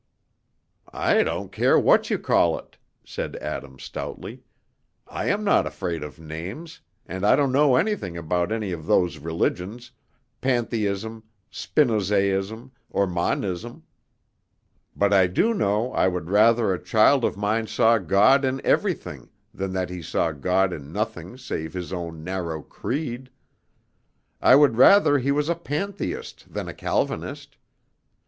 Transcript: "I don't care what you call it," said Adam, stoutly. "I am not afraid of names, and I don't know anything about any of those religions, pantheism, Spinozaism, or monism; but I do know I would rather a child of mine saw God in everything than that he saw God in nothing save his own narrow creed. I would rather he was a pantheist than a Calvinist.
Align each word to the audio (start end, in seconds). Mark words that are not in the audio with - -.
"I 0.91 1.21
don't 1.21 1.51
care 1.51 1.77
what 1.77 2.09
you 2.09 2.17
call 2.17 2.57
it," 2.57 2.75
said 3.05 3.35
Adam, 3.35 3.77
stoutly. 3.77 4.41
"I 5.07 5.27
am 5.29 5.43
not 5.43 5.67
afraid 5.67 6.01
of 6.01 6.19
names, 6.19 6.81
and 7.05 7.23
I 7.23 7.35
don't 7.35 7.51
know 7.51 7.75
anything 7.75 8.17
about 8.17 8.51
any 8.51 8.71
of 8.71 8.87
those 8.87 9.19
religions, 9.19 9.91
pantheism, 10.41 11.21
Spinozaism, 11.51 12.71
or 12.89 13.05
monism; 13.05 13.83
but 14.95 15.13
I 15.13 15.27
do 15.27 15.53
know 15.53 15.93
I 15.93 16.07
would 16.07 16.31
rather 16.31 16.73
a 16.73 16.83
child 16.83 17.23
of 17.23 17.37
mine 17.37 17.67
saw 17.67 17.99
God 17.99 18.43
in 18.43 18.59
everything 18.65 19.29
than 19.53 19.71
that 19.73 19.91
he 19.91 20.01
saw 20.01 20.31
God 20.31 20.73
in 20.73 20.91
nothing 20.91 21.37
save 21.37 21.73
his 21.75 21.93
own 21.93 22.23
narrow 22.23 22.63
creed. 22.63 23.29
I 24.41 24.55
would 24.55 24.77
rather 24.77 25.19
he 25.19 25.31
was 25.31 25.47
a 25.47 25.53
pantheist 25.53 26.51
than 26.51 26.67
a 26.67 26.73
Calvinist. 26.73 27.55